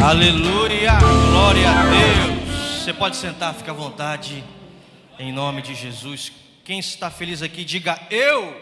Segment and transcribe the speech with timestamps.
[0.00, 0.92] Aleluia,
[1.28, 2.82] glória a Deus.
[2.84, 4.44] Você pode sentar, fica à vontade,
[5.18, 6.32] em nome de Jesus.
[6.64, 8.56] Quem está feliz aqui, diga eu.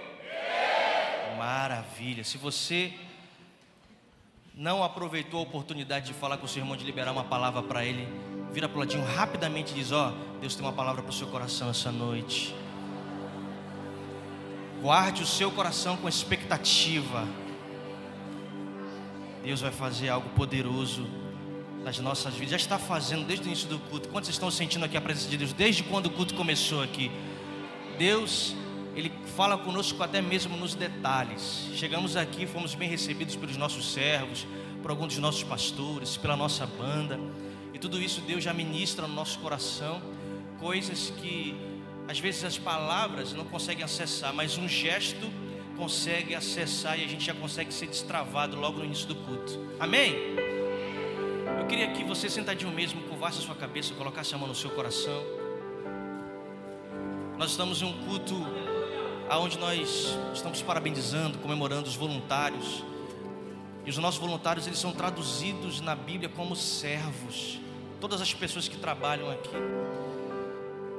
[1.36, 2.24] Maravilha.
[2.24, 2.90] Se você
[4.54, 7.84] não aproveitou a oportunidade de falar com o seu irmão, de liberar uma palavra para
[7.84, 8.08] ele,
[8.50, 11.14] vira para o ladinho rapidamente e diz: Ó, oh, Deus tem uma palavra para o
[11.14, 12.54] seu coração essa noite.
[14.80, 17.28] Guarde o seu coração com expectativa.
[19.44, 21.25] Deus vai fazer algo poderoso
[21.86, 22.50] nas nossas vidas.
[22.50, 24.08] Já está fazendo desde o início do culto.
[24.08, 27.12] Quantos estão sentindo aqui a presença de Deus desde quando o culto começou aqui?
[27.96, 28.56] Deus,
[28.96, 31.68] Ele fala conosco até mesmo nos detalhes.
[31.76, 34.44] Chegamos aqui, fomos bem recebidos pelos nossos servos,
[34.82, 37.20] por alguns dos nossos pastores, pela nossa banda.
[37.72, 40.02] E tudo isso Deus já ministra no nosso coração,
[40.58, 41.54] coisas que
[42.08, 45.30] às vezes as palavras não conseguem acessar, mas um gesto
[45.76, 49.60] consegue acessar e a gente já consegue ser destravado logo no início do culto.
[49.78, 50.65] Amém?
[51.66, 54.70] Eu queria que você sentadinho mesmo, curvasse a sua cabeça, colocasse a mão no seu
[54.70, 55.20] coração.
[57.36, 58.36] Nós estamos em um culto
[59.28, 62.84] aonde nós estamos parabenizando, comemorando os voluntários.
[63.84, 67.58] E os nossos voluntários, eles são traduzidos na Bíblia como servos.
[68.00, 69.50] Todas as pessoas que trabalham aqui.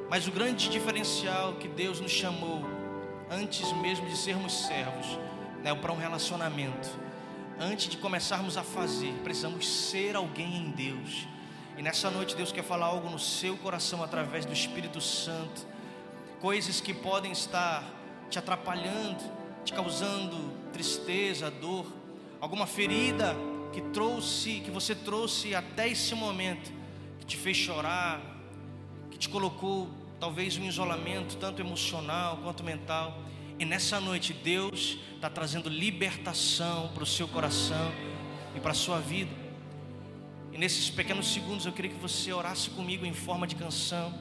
[0.09, 2.65] Mas o grande diferencial que Deus nos chamou
[3.31, 5.17] antes mesmo de sermos servos,
[5.63, 7.06] né, para um relacionamento
[7.59, 11.27] antes de começarmos a fazer, precisamos ser alguém em Deus.
[11.77, 15.65] E nessa noite Deus quer falar algo no seu coração através do Espírito Santo.
[16.39, 17.83] Coisas que podem estar
[18.29, 19.23] te atrapalhando,
[19.63, 20.35] te causando
[20.71, 21.85] tristeza, dor,
[22.39, 23.35] alguma ferida
[23.73, 26.71] que trouxe, que você trouxe até esse momento,
[27.19, 28.21] que te fez chorar,
[29.11, 33.19] que te colocou talvez um isolamento tanto emocional quanto mental.
[33.59, 37.91] E nessa noite Deus está trazendo libertação para o seu coração
[38.55, 39.31] e para a sua vida.
[40.51, 44.13] E nesses pequenos segundos eu queria que você orasse comigo em forma de canção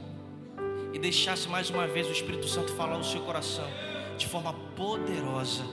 [0.93, 3.69] e deixasse mais uma vez o Espírito Santo falar o seu coração
[4.17, 5.65] de forma poderosa,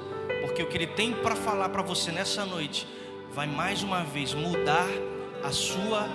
[0.41, 2.85] porque o que ele tem para falar para você nessa noite
[3.31, 4.87] vai mais uma vez mudar
[5.43, 6.07] a sua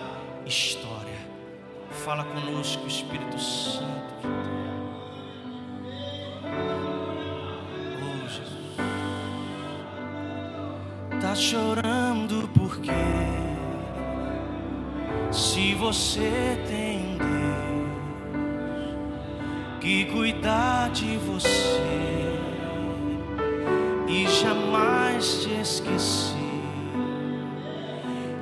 [0.46, 1.18] história.
[2.04, 4.57] Fala conosco, Espírito Santo de Deus.
[15.88, 17.88] Você tem Deus
[19.80, 22.36] que cuidar de você
[24.06, 26.36] e jamais te esquecer,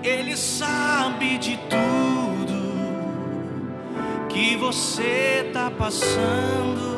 [0.02, 2.56] Ele sabe de tudo
[4.28, 6.95] que você tá passando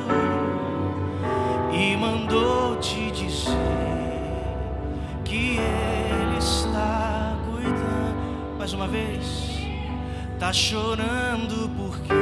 [10.38, 12.15] tá chorando porque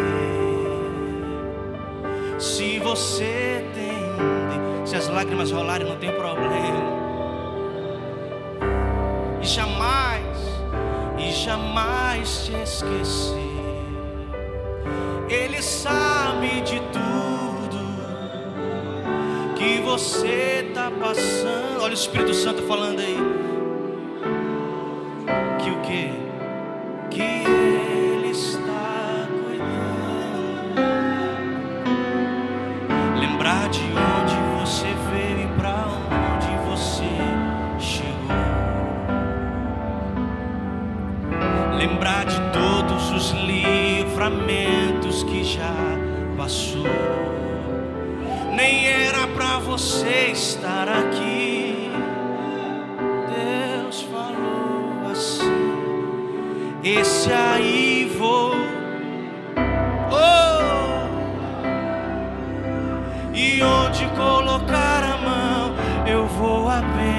[2.39, 6.97] se você tem, se as lágrimas rolarem, não tem problema.
[9.43, 10.39] E jamais,
[11.19, 13.37] e jamais te esquecer.
[15.29, 17.87] Ele sabe de tudo
[19.57, 21.83] que você está passando.
[21.83, 23.36] Olha o Espírito Santo falando aí.
[44.17, 45.75] Livramentos que já
[46.39, 46.87] passou
[48.55, 51.91] nem era para você estar aqui.
[53.37, 55.45] Deus falou assim:
[56.83, 58.55] Esse aí vou.
[60.11, 61.09] Oh,
[63.35, 65.75] e onde colocar a mão,
[66.07, 67.16] eu vou abençoar.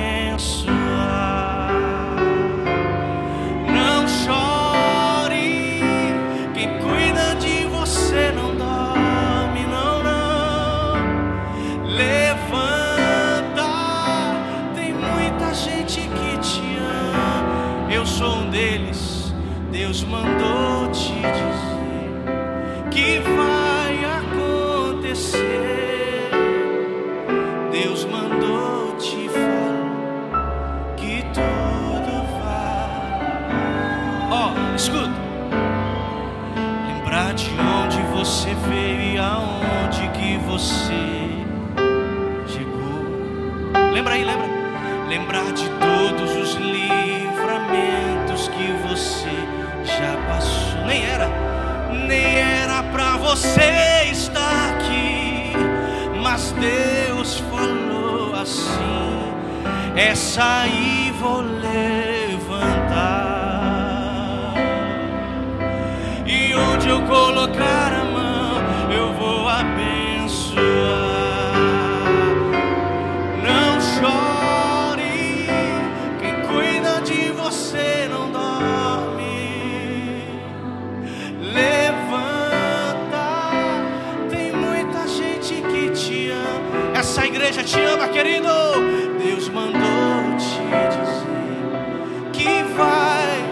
[42.48, 43.04] Chegou.
[43.94, 44.48] Lembra aí, lembra?
[45.08, 49.30] Lembrar de todos os livramentos que você
[49.86, 50.86] já passou.
[50.86, 51.30] Nem era,
[52.08, 55.54] nem era pra você estar aqui,
[56.22, 59.34] mas Deus falou assim:
[59.96, 62.64] essa aí vou levantar,
[66.26, 67.97] e onde eu colocar
[87.68, 88.48] te ama, querido.
[89.22, 90.62] Deus mandou te
[90.96, 93.44] dizer que vai,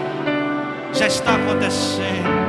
[0.92, 2.46] já está acontecendo.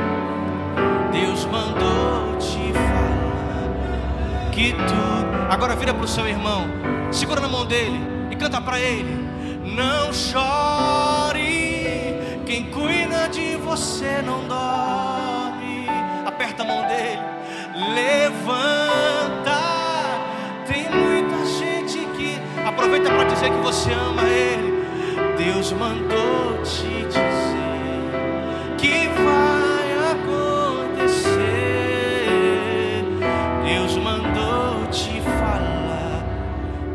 [1.12, 5.52] Deus mandou te falar que tudo.
[5.52, 6.64] Agora vira para o seu irmão,
[7.10, 8.00] segura na mão dele
[8.30, 9.28] e canta para ele.
[9.62, 11.44] Não chore,
[12.46, 15.86] quem cuida de você não dorme.
[16.26, 17.20] Aperta a mão dele,
[25.78, 28.10] mandou te dizer
[28.76, 31.38] que vai acontecer.
[33.64, 36.24] Deus mandou te falar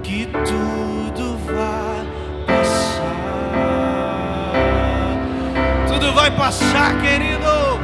[0.03, 2.05] que tudo vai
[2.45, 3.03] passar.
[5.87, 7.79] Tudo vai passar, querido.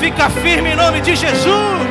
[0.00, 1.89] Fica firme em nome de Jesus.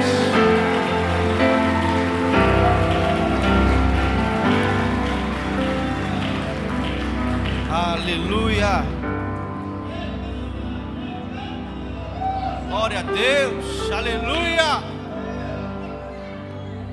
[8.10, 8.84] Aleluia.
[12.68, 13.92] Glória a Deus.
[13.92, 14.84] Aleluia.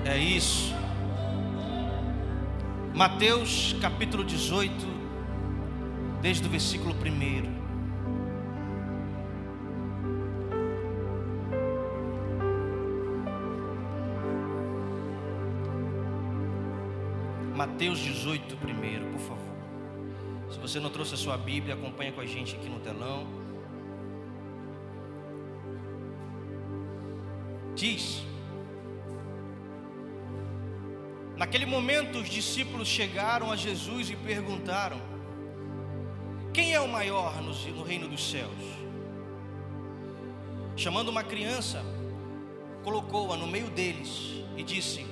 [0.04, 0.74] É isso.
[2.94, 4.74] Mateus capítulo 18,
[6.20, 7.56] desde o versículo 1.
[17.56, 19.55] Mateus 18, primeiro, por favor.
[20.56, 23.26] Se você não trouxe a sua Bíblia, acompanha com a gente aqui no telão.
[27.74, 28.22] Diz:
[31.36, 34.98] Naquele momento, os discípulos chegaram a Jesus e perguntaram:
[36.54, 38.50] Quem é o maior no, no reino dos céus?
[40.74, 41.84] Chamando uma criança,
[42.82, 45.04] colocou-a no meio deles e disse: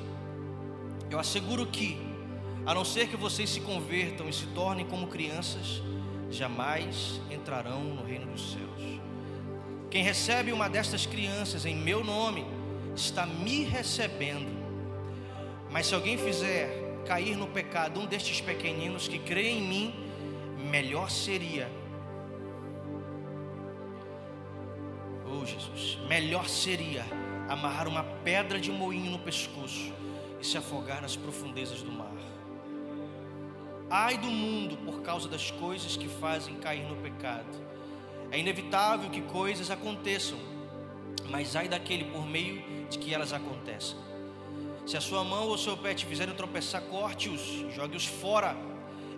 [1.11, 1.99] Eu asseguro que,
[2.67, 5.83] a não ser que vocês se convertam e se tornem como crianças,
[6.31, 9.01] jamais entrarão no reino dos céus.
[9.91, 12.45] Quem recebe uma destas crianças em meu nome,
[12.97, 14.65] está me recebendo.
[15.71, 19.95] Mas se alguém fizer cair no pecado um destes pequeninos que crê em mim,
[20.71, 21.71] melhor seria.
[25.27, 27.05] Oh Jesus, melhor seria
[27.49, 29.93] amarrar uma pedra de moinho no pescoço
[30.41, 32.13] e se afogar nas profundezas do mar.
[33.91, 37.47] Ai do mundo por causa das coisas que fazem cair no pecado.
[38.31, 40.39] É inevitável que coisas aconteçam,
[41.29, 43.97] mas ai daquele por meio de que elas acontecem.
[44.87, 47.41] Se a sua mão ou seu pé te fizerem tropeçar, corte-os,
[47.75, 48.57] jogue-os fora.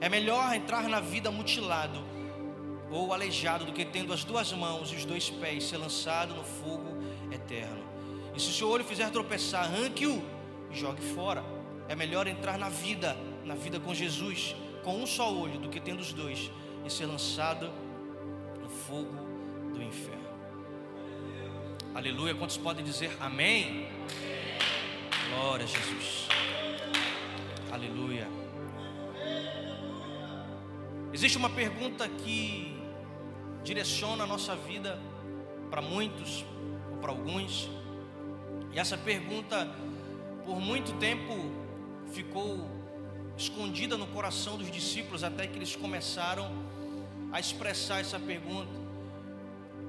[0.01, 2.05] É melhor entrar na vida mutilado
[2.91, 6.45] ou aleijado do que tendo as duas mãos e os dois pés ser lançado no
[6.45, 6.97] fogo
[7.33, 7.85] eterno.
[8.35, 10.23] E se o seu olho fizer tropeçar, arranque-o
[10.71, 11.43] e jogue fora.
[11.89, 13.17] É melhor entrar na vida,
[13.47, 16.51] na vida com Jesus, com um só olho, do que tendo os dois
[16.85, 17.71] e ser lançado
[18.61, 19.15] no fogo
[19.73, 20.27] do inferno.
[21.95, 22.35] Aleluia.
[22.35, 23.89] Quantos podem dizer amém?
[25.31, 26.29] Glória a Jesus.
[27.73, 28.29] Aleluia.
[31.13, 32.77] Existe uma pergunta que
[33.63, 35.01] direciona a nossa vida
[35.71, 36.45] para muitos
[36.91, 37.71] ou para alguns.
[38.73, 39.73] E essa pergunta,
[40.45, 41.33] por muito tempo,
[42.13, 42.86] ficou
[43.37, 46.51] escondida no coração dos discípulos até que eles começaram
[47.33, 48.73] a expressar essa pergunta.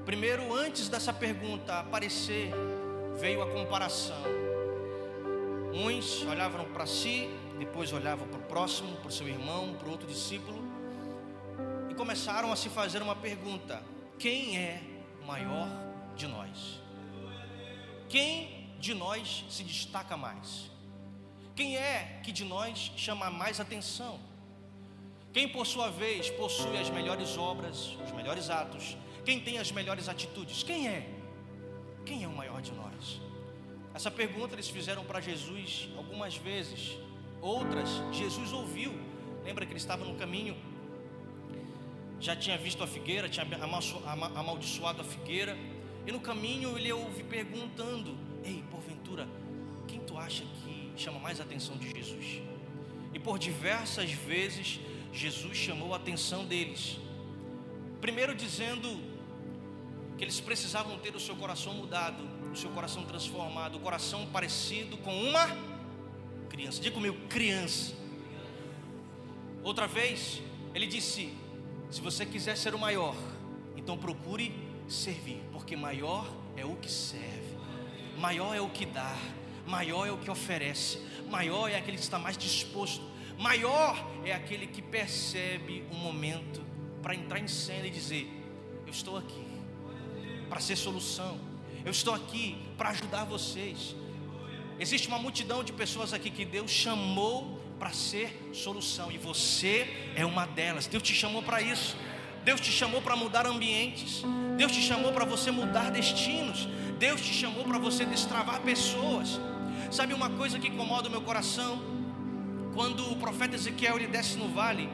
[0.06, 2.52] Primeiro, antes dessa pergunta aparecer,
[3.20, 4.22] veio a comparação.
[5.74, 9.92] Uns olhavam para si, depois olhavam para o próximo, para o seu irmão, para o
[9.92, 10.62] outro discípulo,
[11.90, 13.82] e começaram a se fazer uma pergunta:
[14.18, 14.82] quem é
[15.26, 15.68] maior
[16.16, 16.82] de nós?
[18.10, 20.77] Quem de nós se destaca mais?
[21.58, 24.20] Quem é que de nós chama mais atenção?
[25.34, 28.96] Quem, por sua vez, possui as melhores obras, os melhores atos?
[29.26, 30.62] Quem tem as melhores atitudes?
[30.62, 31.10] Quem é?
[32.06, 33.20] Quem é o maior de nós?
[33.94, 36.96] Essa pergunta eles fizeram para Jesus algumas vezes.
[37.42, 38.94] Outras, Jesus ouviu.
[39.44, 40.56] Lembra que ele estava no caminho
[42.20, 43.46] já tinha visto a figueira, tinha
[44.36, 45.58] amaldiçoado a figueira,
[46.06, 49.28] e no caminho ele ouve perguntando: Ei, porventura,
[49.88, 50.67] quem tu acha que
[51.02, 52.42] chama mais a atenção de Jesus?
[53.14, 54.80] E por diversas vezes
[55.14, 56.98] Jesus chamou a atenção deles.
[58.00, 59.00] Primeiro dizendo
[60.18, 64.98] que eles precisavam ter o seu coração mudado, o seu coração transformado, o coração parecido
[64.98, 65.48] com uma
[66.50, 66.82] criança.
[66.82, 67.96] Diga comigo, criança.
[69.64, 70.42] Outra vez,
[70.74, 71.36] ele disse:
[71.90, 73.16] se você quiser ser o maior,
[73.76, 74.54] então procure
[74.88, 77.58] servir, porque maior é o que serve,
[78.18, 79.16] maior é o que dá,
[79.68, 83.04] maior é o que oferece, maior é aquele que está mais disposto,
[83.38, 83.96] maior
[84.26, 86.66] é aquele que percebe o momento
[87.02, 88.28] para entrar em cena e dizer:
[88.86, 89.46] Eu estou aqui
[90.50, 91.40] para ser solução,
[91.86, 93.96] eu estou aqui para ajudar vocês.
[94.80, 100.26] Existe uma multidão de pessoas aqui que Deus chamou para ser solução, e você é
[100.26, 100.88] uma delas.
[100.88, 101.96] Deus te chamou para isso.
[102.44, 104.24] Deus te chamou para mudar ambientes.
[104.56, 106.68] Deus te chamou para você mudar destinos.
[106.98, 109.40] Deus te chamou para você destravar pessoas.
[109.90, 111.80] Sabe uma coisa que incomoda o meu coração?
[112.74, 114.90] Quando o profeta Ezequiel ele desce no vale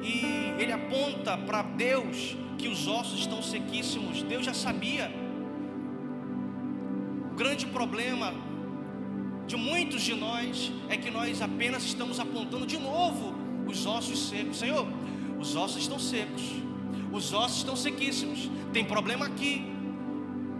[0.00, 0.24] e
[0.58, 5.12] ele aponta para Deus que os ossos estão sequíssimos, Deus já sabia.
[7.32, 8.32] O grande problema
[9.46, 13.34] de muitos de nós é que nós apenas estamos apontando de novo
[13.66, 14.58] os ossos secos.
[14.58, 14.86] Senhor,
[15.40, 16.42] os ossos estão secos,
[17.12, 18.48] os ossos estão sequíssimos.
[18.72, 19.66] Tem problema aqui,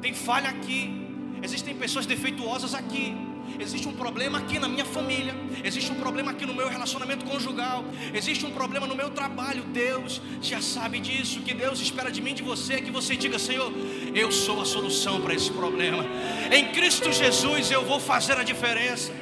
[0.03, 1.07] tem falha aqui,
[1.41, 3.30] existem pessoas defeituosas aqui.
[3.59, 7.85] Existe um problema aqui na minha família, existe um problema aqui no meu relacionamento conjugal,
[8.14, 9.62] existe um problema no meu trabalho.
[9.64, 11.40] Deus já sabe disso.
[11.40, 13.73] Que Deus espera de mim, de você, é que você diga: Senhor,
[14.14, 16.04] eu sou a solução para esse problema.
[16.50, 19.12] Em Cristo Jesus eu vou fazer a diferença,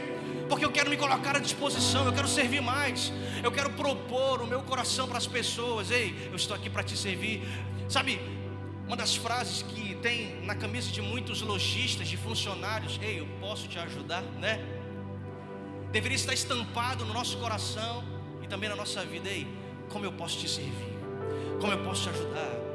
[0.48, 4.46] porque eu quero me colocar à disposição, eu quero servir mais, eu quero propor o
[4.46, 5.90] meu coração para as pessoas.
[5.90, 7.42] Ei, eu estou aqui para te servir.
[7.88, 8.20] Sabe,
[8.86, 13.68] uma das frases que tem na camisa de muitos lojistas, de funcionários, ei, eu posso
[13.68, 14.58] te ajudar, né?
[15.90, 18.04] Deveria estar estampado no nosso coração
[18.42, 19.46] e também na nossa vida, ei,
[19.88, 20.98] como eu posso te servir?
[21.60, 22.67] Como eu posso te ajudar?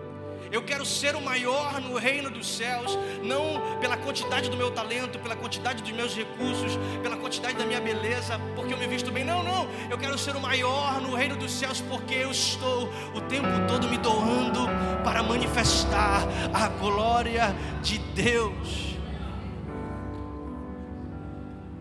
[0.51, 5.19] Eu quero ser o maior no reino dos céus, não pela quantidade do meu talento,
[5.19, 9.23] pela quantidade dos meus recursos, pela quantidade da minha beleza, porque eu me visto bem.
[9.23, 9.67] Não, não.
[9.89, 13.87] Eu quero ser o maior no reino dos céus, porque eu estou o tempo todo
[13.87, 14.67] me doando
[15.03, 18.93] para manifestar a glória de Deus.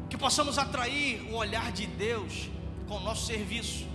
[0.08, 2.48] Que possamos atrair o olhar de Deus
[2.88, 3.86] com o nosso serviço.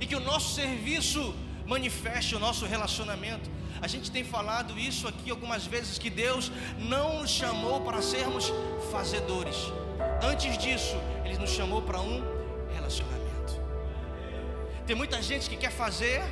[0.00, 1.34] E que o nosso serviço
[1.66, 3.50] manifeste o nosso relacionamento.
[3.80, 8.52] A gente tem falado isso aqui algumas vezes que Deus não nos chamou para sermos
[8.90, 9.56] fazedores.
[10.22, 12.22] Antes disso, ele nos chamou para um
[12.72, 13.60] relacionamento.
[14.86, 16.22] Tem muita gente que quer fazer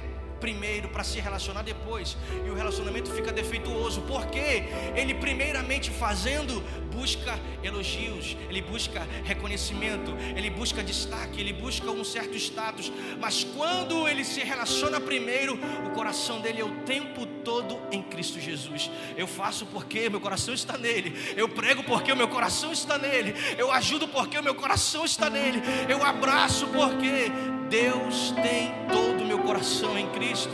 [0.42, 4.64] primeiro para se relacionar depois, e o relacionamento fica defeituoso, porque
[4.96, 6.60] ele, primeiramente fazendo,
[6.92, 14.08] busca elogios, ele busca reconhecimento, ele busca destaque, ele busca um certo status, mas quando
[14.08, 18.90] ele se relaciona primeiro, o coração dele é o tempo todo em Cristo Jesus.
[19.16, 23.32] Eu faço porque meu coração está nele, eu prego porque o meu coração está nele,
[23.56, 27.30] eu ajudo porque o meu coração está nele, eu abraço porque
[27.72, 30.52] Deus tem todo o meu coração em Cristo.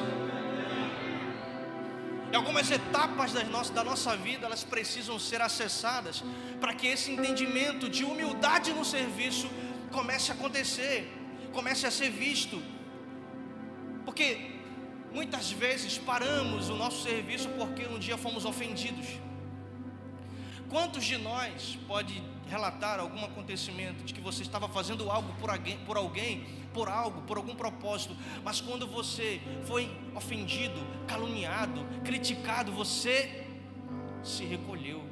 [2.30, 6.22] E algumas etapas da nossa, da nossa vida elas precisam ser acessadas
[6.60, 9.48] para que esse entendimento de humildade no serviço
[9.90, 11.12] comece a acontecer,
[11.52, 12.62] comece a ser visto.
[14.04, 14.52] Porque
[15.12, 19.08] muitas vezes paramos o nosso serviço porque um dia fomos ofendidos.
[20.68, 25.78] Quantos de nós pode relatar algum acontecimento de que você estava fazendo algo por alguém,
[25.78, 33.46] por alguém, por algo, por algum propósito, mas quando você foi ofendido, caluniado, criticado, você
[34.22, 35.02] se recolheu.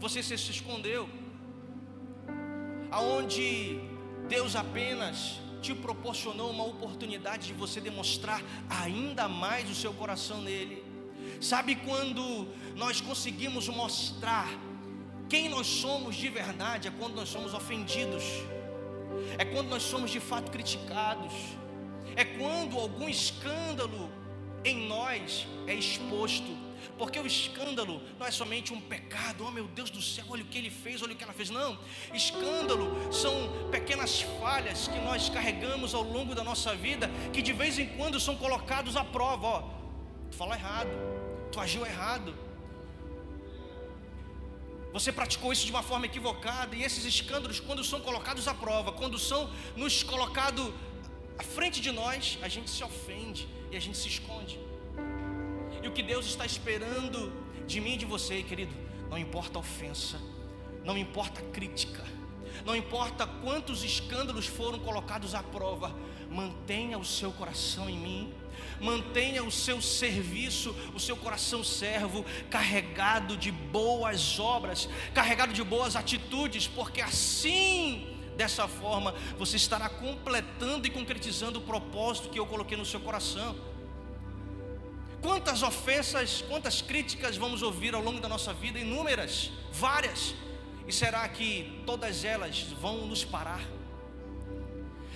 [0.00, 1.08] Você se escondeu.
[2.90, 3.80] Aonde
[4.28, 10.84] Deus apenas te proporcionou uma oportunidade de você demonstrar ainda mais o seu coração nele.
[11.40, 14.48] Sabe quando nós conseguimos mostrar
[15.28, 18.24] quem nós somos de verdade é quando nós somos ofendidos,
[19.38, 21.32] é quando nós somos de fato criticados,
[22.16, 24.10] é quando algum escândalo
[24.64, 26.68] em nós é exposto.
[26.96, 30.46] Porque o escândalo não é somente um pecado, oh meu Deus do céu, olha o
[30.46, 31.48] que ele fez, olha o que ela fez.
[31.48, 31.78] Não,
[32.12, 33.32] escândalo são
[33.70, 38.18] pequenas falhas que nós carregamos ao longo da nossa vida, que de vez em quando
[38.18, 39.46] são colocados à prova.
[39.46, 39.62] Ó,
[40.30, 40.90] tu falou errado,
[41.52, 42.34] tu agiu errado,
[44.98, 48.90] você praticou isso de uma forma equivocada, e esses escândalos, quando são colocados à prova,
[48.90, 50.72] quando são nos colocados
[51.38, 54.58] à frente de nós, a gente se ofende, e a gente se esconde.
[55.80, 57.32] E o que Deus está esperando
[57.64, 58.74] de mim e de você, querido,
[59.08, 60.20] não importa a ofensa,
[60.84, 62.04] não importa a crítica,
[62.66, 65.94] não importa quantos escândalos foram colocados à prova,
[66.30, 68.34] mantenha o seu coração em mim,
[68.80, 75.96] mantenha o seu serviço, o seu coração servo, carregado de boas obras, carregado de boas
[75.96, 82.76] atitudes, porque assim, dessa forma, você estará completando e concretizando o propósito que eu coloquei
[82.76, 83.56] no seu coração.
[85.20, 88.78] Quantas ofensas, quantas críticas vamos ouvir ao longo da nossa vida?
[88.78, 90.34] Inúmeras, várias.
[90.86, 93.77] E será que todas elas vão nos parar?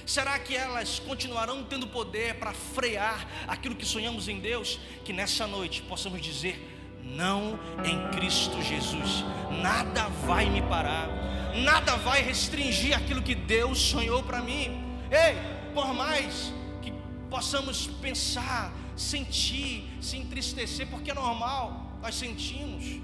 [0.07, 4.79] Será que elas continuarão tendo poder para frear aquilo que sonhamos em Deus?
[5.05, 9.25] Que nessa noite possamos dizer: não em Cristo Jesus,
[9.63, 11.09] nada vai me parar,
[11.55, 14.83] nada vai restringir aquilo que Deus sonhou para mim.
[15.11, 15.37] Ei,
[15.75, 16.93] por mais que
[17.29, 23.01] possamos pensar, sentir, se entristecer, porque é normal, nós sentimos,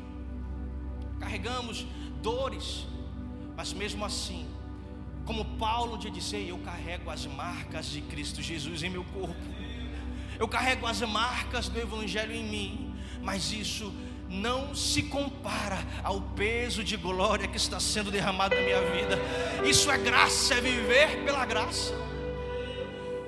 [1.19, 1.87] carregamos
[2.23, 2.87] dores,
[3.57, 4.47] mas mesmo assim,
[5.29, 9.37] como Paulo te disse, eu carrego as marcas de Cristo Jesus em meu corpo.
[10.39, 13.93] Eu carrego as marcas do Evangelho em mim, mas isso
[14.27, 19.19] não se compara ao peso de glória que está sendo derramado na minha vida.
[19.69, 21.93] Isso é graça, é viver pela graça.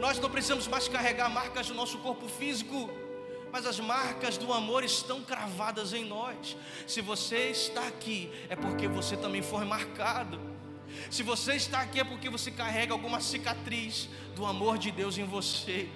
[0.00, 2.88] Nós não precisamos mais carregar marcas do nosso corpo físico,
[3.52, 6.56] mas as marcas do amor estão cravadas em nós.
[6.86, 10.49] Se você está aqui, é porque você também foi marcado.
[11.10, 15.24] Se você está aqui é porque você carrega alguma cicatriz do amor de Deus em
[15.24, 15.88] você.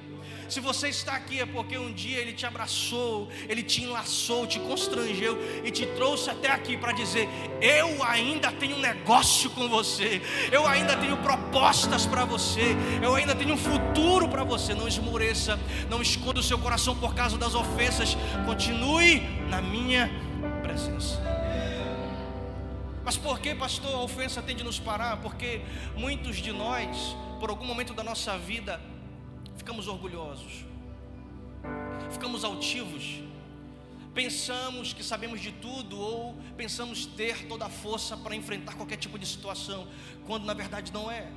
[0.49, 4.59] Se você está aqui é porque um dia Ele te abraçou, Ele te enlaçou, te
[4.61, 7.29] constrangeu e te trouxe até aqui para dizer:
[7.61, 10.21] Eu ainda tenho um negócio com você,
[10.53, 14.75] eu ainda tenho propostas para você, eu ainda tenho um futuro para você.
[14.75, 15.59] Não esmoreça,
[15.89, 20.11] não esconda o seu coração por causa das ofensas, continue na minha
[20.63, 21.34] presença.
[23.05, 25.19] Mas por que, pastor, a ofensa tem de nos parar?
[25.21, 25.61] Porque
[25.95, 28.81] muitos de nós, por algum momento da nossa vida,
[29.59, 30.65] ficamos orgulhosos,
[32.11, 33.23] ficamos altivos,
[34.15, 39.19] pensamos que sabemos de tudo ou pensamos ter toda a força para enfrentar qualquer tipo
[39.19, 39.87] de situação,
[40.27, 41.31] quando na verdade não é.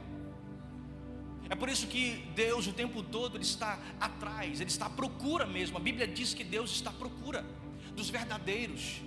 [1.50, 5.46] É por isso que Deus o tempo todo ele está atrás, ele está à procura
[5.46, 5.78] mesmo.
[5.78, 7.46] A Bíblia diz que Deus está à procura
[7.94, 9.02] dos verdadeiros.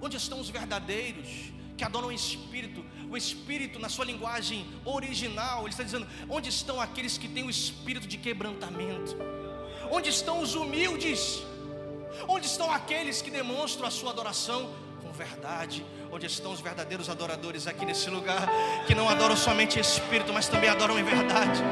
[0.00, 1.55] Onde estão os verdadeiros?
[1.76, 2.84] Que adoram o Espírito.
[3.10, 7.50] O Espírito, na sua linguagem original, ele está dizendo: onde estão aqueles que têm o
[7.50, 9.16] espírito de quebrantamento?
[9.90, 11.42] Onde estão os humildes?
[12.26, 15.84] Onde estão aqueles que demonstram a sua adoração com verdade?
[16.10, 18.48] Onde estão os verdadeiros adoradores aqui nesse lugar,
[18.86, 21.62] que não adoram somente Espírito, mas também adoram em verdade?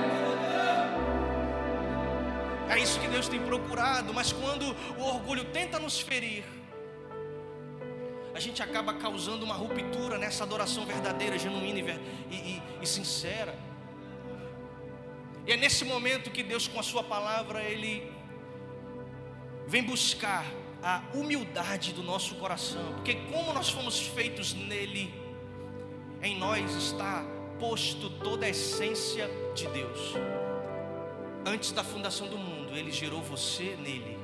[2.69, 6.45] É isso que Deus tem procurado, mas quando o orgulho tenta nos ferir,
[8.35, 13.57] a gente acaba causando uma ruptura nessa adoração verdadeira, genuína e, e, e sincera.
[15.47, 18.13] E é nesse momento que Deus, com a Sua palavra, Ele
[19.69, 20.45] vem buscar
[20.83, 25.15] a humildade do nosso coração, porque como nós fomos feitos nele,
[26.21, 27.25] em nós está
[27.61, 30.15] posto toda a essência de Deus.
[31.47, 34.19] Antes da fundação do mundo, Ele gerou você nele.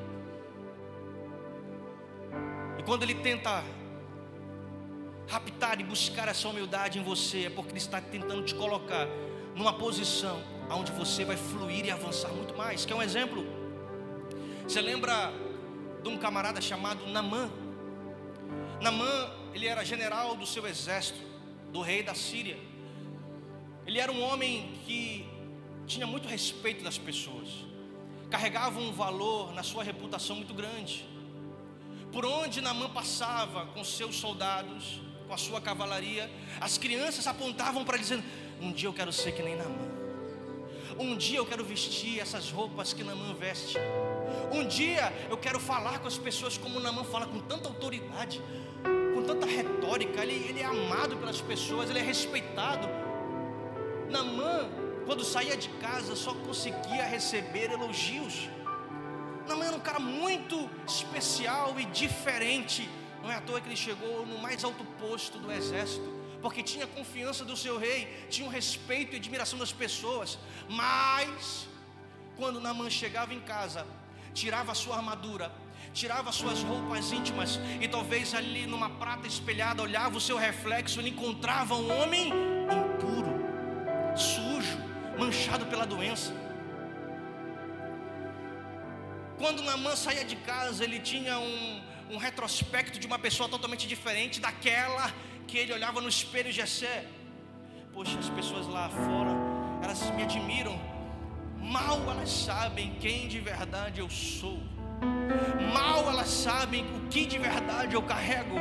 [2.78, 3.62] E quando Ele tenta
[5.30, 9.06] raptar e buscar essa humildade em você, é porque Ele está tentando te colocar
[9.54, 12.84] numa posição onde você vai fluir e avançar muito mais.
[12.84, 13.44] Quer um exemplo?
[14.64, 15.32] Você lembra
[16.02, 17.48] de um camarada chamado Namã?
[18.80, 21.20] Namã, ele era general do seu exército,
[21.72, 22.58] do rei da Síria.
[23.86, 25.28] Ele era um homem que
[25.86, 27.48] tinha muito respeito das pessoas,
[28.30, 31.04] carregava um valor na sua reputação muito grande.
[32.12, 36.28] Por onde Namã passava com seus soldados, com a sua cavalaria,
[36.60, 38.24] as crianças apontavam para dizendo:
[38.60, 39.88] Um dia eu quero ser que nem Namã.
[40.98, 43.78] Um dia eu quero vestir essas roupas que Namã veste.
[44.52, 48.42] Um dia eu quero falar com as pessoas como Namã fala, com tanta autoridade,
[49.14, 50.20] com tanta retórica.
[50.24, 52.88] Ele, ele é amado pelas pessoas, ele é respeitado.
[54.10, 54.68] Namã,
[55.06, 58.48] quando saía de casa, só conseguia receber elogios.
[59.46, 62.90] Namã era um cara muito especial e diferente
[63.22, 66.08] não é à toa que ele chegou no mais alto posto do exército,
[66.40, 70.38] porque tinha confiança do seu rei, tinha um respeito e admiração das pessoas.
[70.68, 71.68] Mas,
[72.36, 73.86] quando Namã chegava em casa,
[74.32, 75.52] tirava sua armadura,
[75.92, 81.10] tirava suas roupas íntimas e talvez ali numa prata espelhada olhava o seu reflexo, ele
[81.10, 82.32] encontrava um homem
[82.80, 83.34] impuro,
[84.16, 84.78] sujo,
[85.18, 86.32] manchado pela doença.
[89.36, 94.40] Quando Namã saía de casa, ele tinha um, um retrospecto de uma pessoa totalmente diferente
[94.40, 95.12] daquela
[95.46, 97.06] que ele olhava no espelho de Jessé.
[97.92, 99.32] Poxa, as pessoas lá fora,
[99.82, 100.78] elas me admiram.
[101.58, 104.60] Mal elas sabem quem de verdade eu sou.
[105.72, 108.56] Mal elas sabem o que de verdade eu carrego,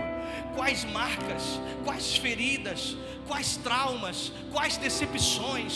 [0.56, 2.96] quais marcas, quais feridas,
[3.28, 5.76] quais traumas, quais decepções.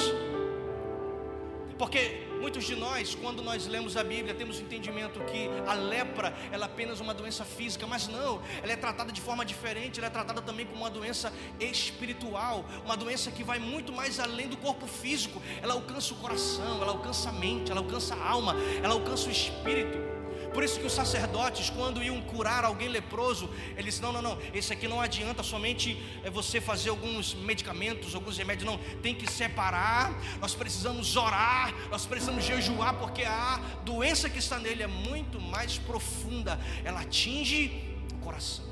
[1.78, 6.34] Porque muitos de nós, quando nós lemos a Bíblia, temos o entendimento que a lepra
[6.52, 10.08] ela é apenas uma doença física, mas não, ela é tratada de forma diferente, ela
[10.08, 14.58] é tratada também como uma doença espiritual, uma doença que vai muito mais além do
[14.58, 15.42] corpo físico.
[15.62, 19.32] Ela alcança o coração, ela alcança a mente, ela alcança a alma, ela alcança o
[19.32, 20.13] espírito.
[20.54, 24.72] Por isso que os sacerdotes, quando iam curar alguém leproso, eles não, não, não, esse
[24.72, 30.14] aqui não adianta somente é você fazer alguns medicamentos, alguns remédios, não, tem que separar.
[30.40, 35.78] Nós precisamos orar, nós precisamos jejuar, porque a doença que está nele é muito mais
[35.80, 38.66] profunda, ela atinge o coração.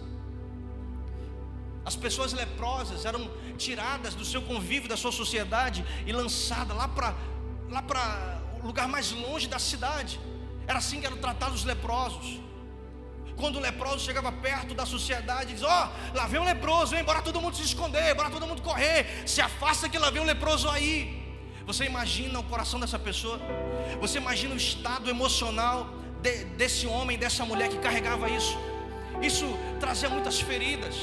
[1.83, 7.15] As pessoas leprosas eram tiradas do seu convívio, da sua sociedade e lançadas lá para
[7.69, 10.19] lá para o lugar mais longe da cidade.
[10.67, 12.39] Era assim que eram tratados os leprosos.
[13.35, 17.03] Quando o leproso chegava perto da sociedade, diz: Ó, oh, lá vem um leproso, vem,
[17.03, 20.25] bora todo mundo se esconder, bora todo mundo correr, se afasta que lá vem um
[20.25, 21.19] leproso aí.
[21.65, 23.39] Você imagina o coração dessa pessoa?
[23.99, 25.87] Você imagina o estado emocional
[26.21, 28.57] de, desse homem, dessa mulher que carregava isso?
[29.21, 29.45] Isso
[29.79, 30.95] trazia muitas feridas.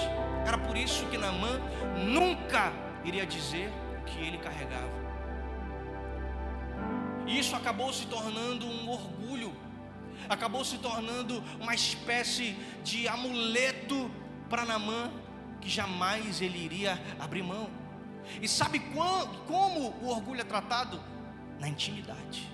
[0.47, 1.61] Era por isso que Naamã
[1.97, 2.73] nunca
[3.05, 4.99] iria dizer o que ele carregava.
[7.27, 9.18] E isso acabou se tornando um orgulho,
[10.29, 14.11] acabou se tornando uma espécie de amuleto
[14.49, 15.11] para Namã,
[15.61, 17.69] que jamais ele iria abrir mão.
[18.41, 21.03] E sabe quando, como o orgulho é tratado?
[21.59, 22.51] Na intimidade.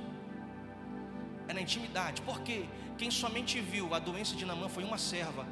[1.48, 5.46] É na intimidade, porque quem somente viu a doença de Namã foi uma serva.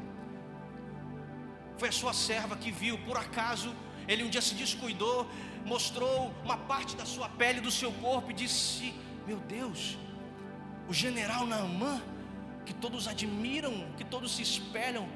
[1.76, 3.74] Foi a sua serva que viu, por acaso,
[4.08, 5.28] ele um dia se descuidou,
[5.64, 8.94] mostrou uma parte da sua pele, do seu corpo e disse:
[9.26, 9.98] meu Deus,
[10.88, 12.02] o general Naamã,
[12.64, 15.08] que todos admiram, que todos se espelham,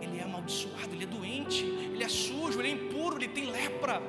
[0.00, 4.02] ele é amaldiçoado, ele é doente, ele é sujo, ele é impuro, ele tem lepra.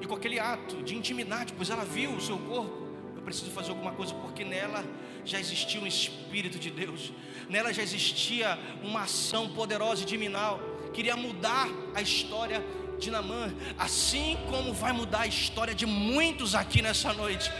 [0.00, 3.70] E com aquele ato de intimidade, pois ela viu o seu corpo, eu preciso fazer
[3.70, 4.84] alguma coisa, porque nela
[5.24, 7.12] já existia um Espírito de Deus,
[7.48, 10.60] nela já existia uma ação poderosa e diminal,
[10.92, 12.64] queria mudar a história
[12.98, 17.50] de Namã, assim como vai mudar a história de muitos aqui nessa noite.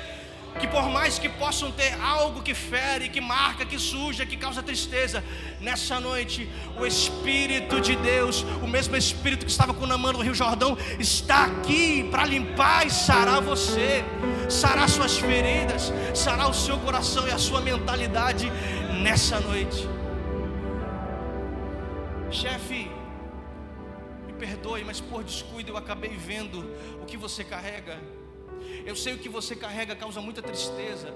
[0.58, 4.62] Que por mais que possam ter algo que fere, que marca, que suja, que causa
[4.62, 5.22] tristeza,
[5.60, 10.34] nessa noite o Espírito de Deus, o mesmo Espírito que estava com Namã no Rio
[10.34, 14.04] Jordão, está aqui para limpar e sarar você,
[14.48, 18.50] sarar suas feridas, sarar o seu coração e a sua mentalidade
[19.02, 19.88] nessa noite.
[22.30, 22.90] Chefe,
[24.38, 26.58] perdoe, mas por descuido eu acabei vendo
[27.02, 27.98] o que você carrega.
[28.84, 31.14] Eu sei o que você carrega causa muita tristeza.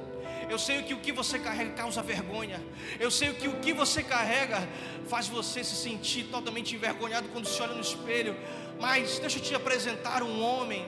[0.49, 2.61] Eu sei que o que você carrega causa vergonha.
[3.01, 4.69] Eu sei que o que você carrega
[5.09, 8.37] faz você se sentir totalmente envergonhado quando se olha no espelho.
[8.81, 10.87] Mas deixa eu te apresentar um homem.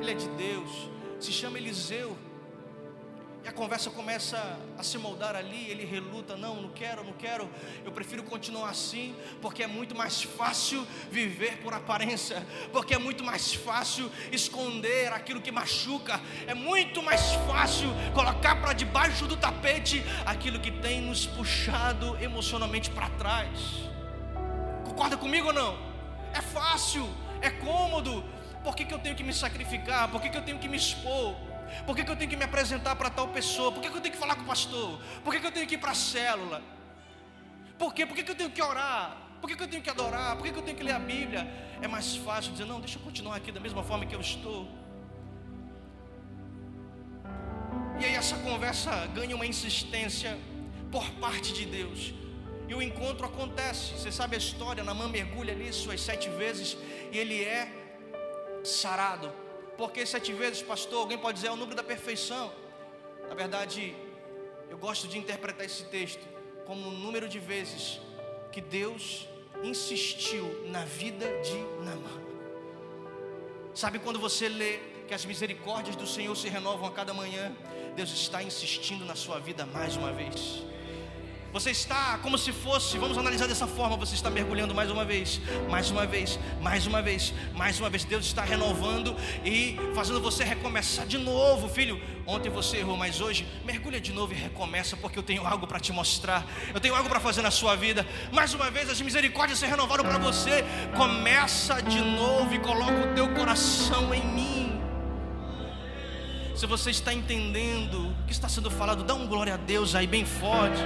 [0.00, 0.90] Ele é de Deus.
[1.18, 2.16] Se chama Eliseu.
[3.44, 4.38] E a conversa começa
[4.78, 7.50] a se moldar ali, ele reluta, não, não quero, não quero,
[7.84, 13.24] eu prefiro continuar assim, porque é muito mais fácil viver por aparência, porque é muito
[13.24, 20.04] mais fácil esconder aquilo que machuca, é muito mais fácil colocar para debaixo do tapete
[20.24, 23.58] aquilo que tem nos puxado emocionalmente para trás.
[24.84, 25.76] Concorda comigo ou não?
[26.32, 27.08] É fácil,
[27.40, 28.24] é cômodo,
[28.62, 30.08] por que, que eu tenho que me sacrificar?
[30.08, 31.34] Por que, que eu tenho que me expor?
[31.86, 33.72] Por que, que eu tenho que me apresentar para tal pessoa?
[33.72, 35.00] Por que, que eu tenho que falar com o pastor?
[35.24, 36.62] Por que, que eu tenho que ir para a célula?
[37.78, 38.06] Por quê?
[38.06, 39.16] Por que, que eu tenho que orar?
[39.40, 40.36] Por que, que eu tenho que adorar?
[40.36, 41.42] Por que, que eu tenho que ler a Bíblia?
[41.80, 44.68] É mais fácil dizer, não, deixa eu continuar aqui da mesma forma que eu estou.
[48.00, 50.38] E aí essa conversa ganha uma insistência
[50.92, 52.14] por parte de Deus.
[52.68, 53.92] E o encontro acontece.
[53.98, 56.76] Você sabe a história, Namã mergulha ali suas sete vezes
[57.10, 57.68] e ele é
[58.64, 59.41] sarado.
[59.76, 62.52] Porque sete vezes, pastor, alguém pode dizer é o número da perfeição.
[63.28, 63.94] Na verdade,
[64.68, 66.26] eu gosto de interpretar esse texto
[66.66, 68.00] como o número de vezes
[68.50, 69.28] que Deus
[69.62, 72.20] insistiu na vida de Namã.
[73.74, 77.54] Sabe quando você lê que as misericórdias do Senhor se renovam a cada manhã?
[77.96, 80.62] Deus está insistindo na sua vida mais uma vez.
[81.52, 85.38] Você está como se fosse, vamos analisar dessa forma, você está mergulhando mais uma vez,
[85.68, 88.04] mais uma vez, mais uma vez, mais uma vez.
[88.04, 92.00] Deus está renovando e fazendo você recomeçar de novo, filho.
[92.26, 95.78] Ontem você errou, mas hoje mergulha de novo e recomeça, porque eu tenho algo para
[95.78, 96.46] te mostrar.
[96.72, 98.06] Eu tenho algo para fazer na sua vida.
[98.32, 100.64] Mais uma vez as misericórdias se renovaram para você.
[100.96, 104.61] Começa de novo e coloca o teu coração em mim.
[106.62, 110.06] Se você está entendendo o que está sendo falado, dá um glória a Deus aí
[110.06, 110.80] bem forte.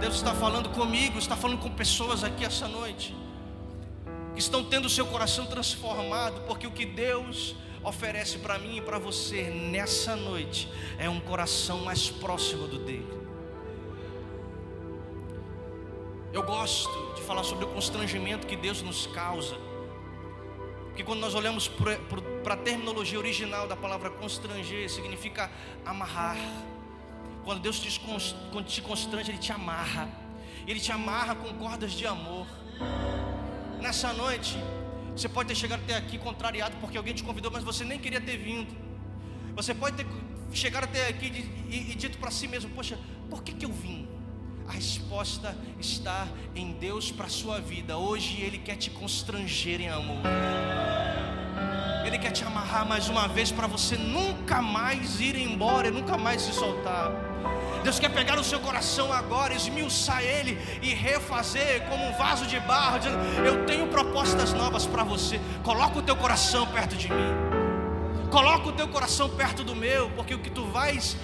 [0.00, 3.14] Deus está falando comigo, está falando com pessoas aqui essa noite,
[4.34, 8.80] que estão tendo o seu coração transformado, porque o que Deus oferece para mim e
[8.80, 10.68] para você nessa noite
[10.98, 13.06] é um coração mais próximo do dele.
[16.32, 19.56] Eu gosto de falar sobre o constrangimento que Deus nos causa
[20.96, 25.50] porque quando nós olhamos para a terminologia original da palavra constranger, significa
[25.84, 26.38] amarrar.
[27.44, 30.08] Quando Deus te, quando te constrange, Ele te amarra.
[30.66, 32.46] Ele te amarra com cordas de amor.
[33.78, 34.56] Nessa noite,
[35.14, 38.22] você pode ter chegado até aqui contrariado porque alguém te convidou, mas você nem queria
[38.22, 38.74] ter vindo.
[39.54, 40.06] Você pode ter
[40.50, 43.70] chegado até aqui e, e, e dito para si mesmo: Poxa, por que, que eu
[43.70, 44.08] vim?
[44.68, 47.96] A resposta está em Deus para a sua vida.
[47.96, 50.22] Hoje Ele quer te constranger em amor.
[52.04, 56.42] Ele quer te amarrar mais uma vez para você nunca mais ir embora, nunca mais
[56.42, 57.10] se soltar.
[57.82, 62.58] Deus quer pegar o seu coração agora, esmiuçar ele e refazer como um vaso de
[62.60, 65.40] barro, dizendo: Eu tenho propostas novas para você.
[65.62, 67.56] Coloca o teu coração perto de mim.
[68.30, 71.16] Coloca o teu coração perto do meu, porque o que tu vais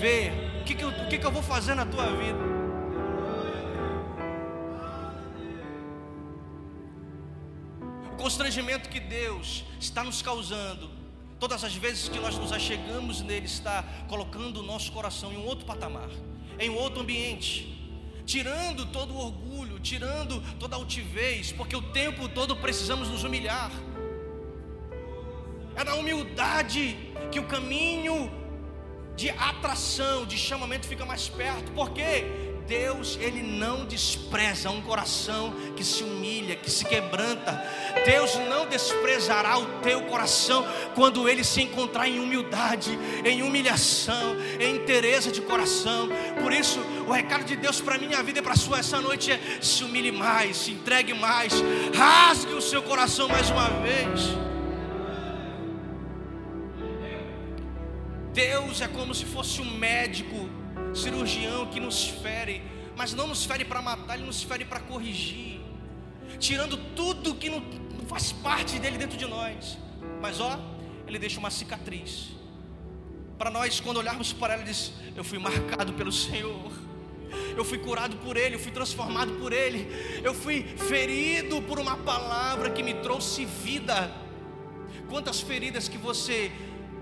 [0.00, 2.55] ver, o que, que, eu, o que, que eu vou fazer na tua vida.
[8.26, 10.90] Constrangimento que Deus está nos causando,
[11.38, 15.46] todas as vezes que nós nos achegamos nele, está colocando o nosso coração em um
[15.46, 16.10] outro patamar,
[16.58, 17.52] em um outro ambiente,
[18.24, 23.70] tirando todo o orgulho, tirando toda a altivez, porque o tempo todo precisamos nos humilhar.
[25.76, 26.98] É na humildade
[27.30, 28.28] que o caminho
[29.14, 31.70] de atração, de chamamento fica mais perto.
[31.70, 32.24] Por quê?
[32.66, 37.62] Deus, Ele não despreza um coração que se humilha, que se quebranta.
[38.04, 44.76] Deus não desprezará o teu coração quando ele se encontrar em humildade, em humilhação, em
[44.76, 46.08] interesse de coração.
[46.42, 49.30] Por isso, o recado de Deus para minha vida e para a sua essa noite
[49.30, 51.52] é: se humilhe mais, se entregue mais,
[51.94, 54.36] rasgue o seu coração mais uma vez.
[58.32, 60.65] Deus é como se fosse um médico
[60.96, 62.62] cirurgião que nos fere,
[62.96, 65.60] mas não nos fere para matar, ele nos fere para corrigir,
[66.38, 67.62] tirando tudo que não
[68.06, 69.78] faz parte dele dentro de nós.
[70.20, 70.58] Mas ó,
[71.06, 72.30] ele deixa uma cicatriz.
[73.38, 76.72] Para nós, quando olharmos para ela, diz: Eu fui marcado pelo Senhor.
[77.56, 79.88] Eu fui curado por Ele, eu fui transformado por Ele,
[80.22, 84.10] eu fui ferido por uma palavra que me trouxe vida.
[85.08, 86.52] Quantas feridas que você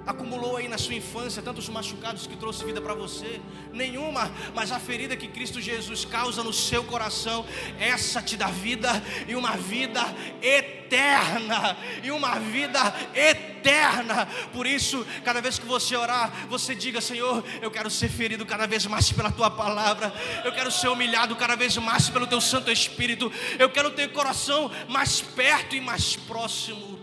[0.06, 3.40] acumulou aí na sua infância tantos machucados que trouxe vida para você?
[3.72, 7.44] Nenhuma, mas a ferida que Cristo Jesus causa no seu coração,
[7.78, 8.90] essa te dá vida
[9.26, 10.02] e uma vida
[10.42, 12.80] eterna, e uma vida
[13.14, 14.26] eterna.
[14.52, 18.66] Por isso, cada vez que você orar, você diga: Senhor, eu quero ser ferido cada
[18.66, 20.12] vez mais pela tua palavra,
[20.44, 24.70] eu quero ser humilhado cada vez mais pelo teu Santo Espírito, eu quero ter coração
[24.88, 26.98] mais perto e mais próximo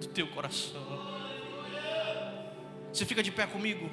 [0.00, 1.01] do teu coração.
[2.92, 3.90] Você fica de pé comigo?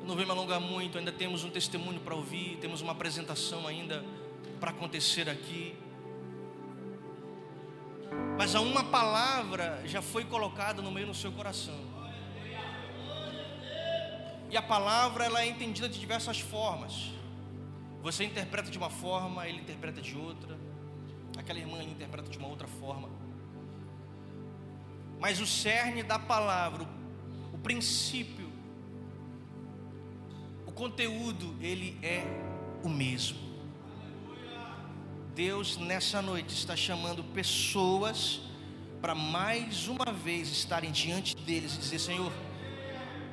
[0.00, 3.66] Eu não vou me alongar muito, ainda temos um testemunho para ouvir, temos uma apresentação
[3.66, 4.04] ainda
[4.60, 5.74] para acontecer aqui.
[8.36, 11.80] Mas a uma palavra já foi colocada no meio do seu coração.
[14.50, 17.10] E a palavra ela é entendida de diversas formas.
[18.02, 20.65] Você interpreta de uma forma, ele interpreta de outra.
[21.36, 23.08] Aquela irmã interpreta de uma outra forma.
[25.18, 26.86] Mas o cerne da palavra,
[27.52, 28.50] o, princípio,
[30.66, 32.22] o conteúdo, ele é
[32.82, 33.38] o mesmo.
[35.34, 38.40] Deus nessa noite está chamando pessoas
[39.00, 42.32] para mais uma vez estarem diante deles e dizer: Senhor,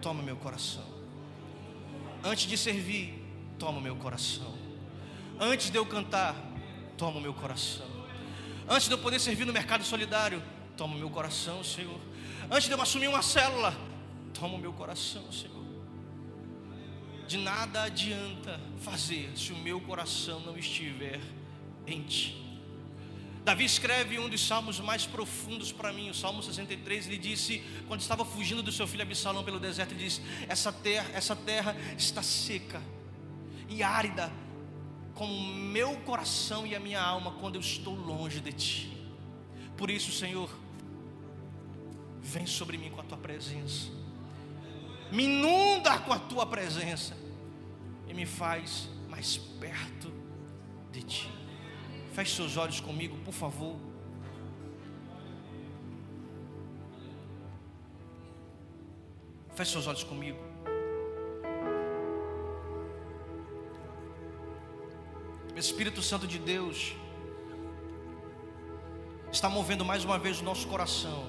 [0.01, 0.83] toma meu coração.
[2.23, 3.21] Antes de servir,
[3.59, 4.53] toma meu coração.
[5.39, 6.35] Antes de eu cantar,
[6.97, 7.92] toma meu coração.
[8.67, 10.41] Antes de eu poder servir no mercado solidário,
[10.77, 11.99] toma o meu coração, Senhor.
[12.49, 13.75] Antes de eu assumir uma célula,
[14.33, 15.63] toma o meu coração, Senhor.
[17.27, 21.19] De nada adianta fazer se o meu coração não estiver
[21.87, 22.43] em Ti.
[23.43, 27.07] Davi escreve um dos salmos mais profundos para mim, o Salmo 63.
[27.07, 31.09] Ele disse, quando estava fugindo do seu filho Absalão pelo deserto, ele disse: Essa terra,
[31.13, 32.81] essa terra está seca
[33.67, 34.31] e árida,
[35.13, 38.97] como o meu coração e a minha alma quando eu estou longe de ti.
[39.77, 40.49] Por isso, Senhor,
[42.21, 43.89] vem sobre mim com a tua presença,
[45.11, 47.15] me inunda com a tua presença
[48.07, 50.11] e me faz mais perto
[50.91, 51.29] de ti.
[52.13, 53.75] Feche seus olhos comigo, por favor.
[59.55, 60.52] Feche seus olhos comigo.
[65.59, 66.93] Espírito Santo de Deus
[69.31, 71.25] está movendo mais uma vez o nosso coração.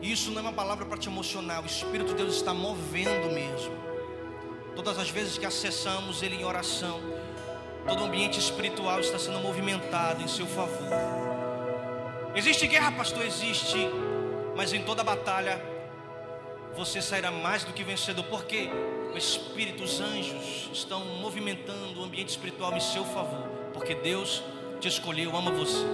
[0.00, 3.32] E isso não é uma palavra para te emocionar, o Espírito de Deus está movendo
[3.32, 3.74] mesmo.
[4.74, 7.00] Todas as vezes que acessamos Ele em oração,
[7.86, 10.88] todo o ambiente espiritual está sendo movimentado em seu favor.
[12.34, 13.24] Existe guerra, pastor?
[13.26, 13.90] Existe,
[14.56, 15.62] mas em toda batalha
[16.74, 18.70] você sairá mais do que vencedor, porque
[19.12, 24.42] o Espírito, os anjos estão movimentando o ambiente espiritual em seu favor, porque Deus
[24.80, 25.84] te escolheu, ama você.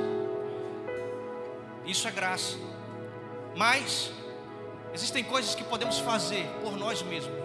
[1.84, 2.56] Isso é graça.
[3.56, 4.12] Mas
[4.92, 7.36] existem coisas que podemos fazer por nós mesmos.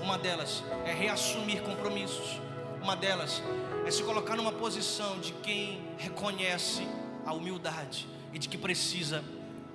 [0.00, 2.40] Uma delas é reassumir compromissos.
[2.80, 3.42] Uma delas
[3.84, 6.86] é se colocar numa posição de quem reconhece
[7.24, 9.24] a humildade e de que precisa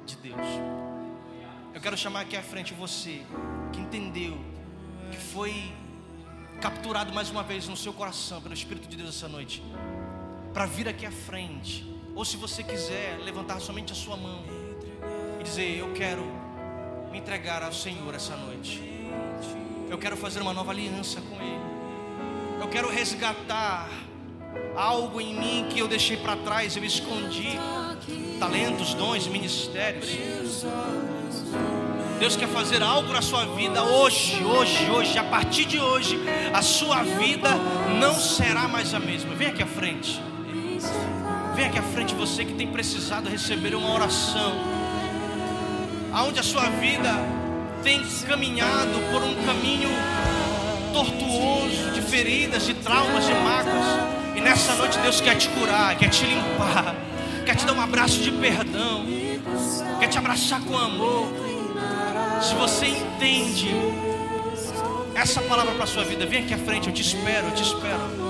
[0.06, 0.48] de Deus.
[1.74, 3.22] Eu quero chamar aqui à frente você
[3.74, 4.38] que entendeu,
[5.12, 5.72] que foi
[6.62, 9.62] capturado mais uma vez no seu coração pelo Espírito de Deus essa noite,
[10.54, 14.44] para vir aqui à frente, ou se você quiser levantar somente a sua mão
[15.40, 16.24] e dizer: Eu quero
[17.12, 18.82] me entregar ao Senhor essa noite,
[19.90, 23.90] eu quero fazer uma nova aliança com Ele, eu quero resgatar
[24.76, 27.58] algo em mim que eu deixei para trás, eu escondi
[28.40, 30.10] talentos, dons, ministérios.
[32.22, 36.20] Deus quer fazer algo na sua vida hoje, hoje, hoje, a partir de hoje,
[36.54, 37.50] a sua vida
[38.00, 39.34] não será mais a mesma.
[39.34, 40.22] Vem aqui à frente.
[41.56, 44.54] Vem aqui à frente você que tem precisado receber uma oração.
[46.14, 47.12] Aonde a sua vida
[47.82, 49.90] tem caminhado por um caminho
[50.94, 54.36] tortuoso, de feridas, de traumas, de mágoas.
[54.36, 56.96] E nessa noite Deus quer te curar, quer te limpar,
[57.48, 59.08] quer te dar um abraço de perdão,
[60.00, 61.51] quer te abraçar com amor.
[62.42, 63.70] Se você entende
[65.14, 67.62] essa palavra para a sua vida, vem aqui à frente, eu te espero, eu te
[67.62, 68.12] espero.